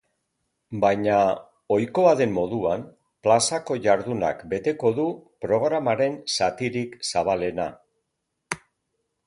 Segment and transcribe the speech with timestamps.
[0.83, 1.17] Baina,
[1.75, 2.85] ohikoa den moduan,
[3.27, 5.05] plazako jardunak beteko du
[5.47, 7.69] programaren zatirik zabalena.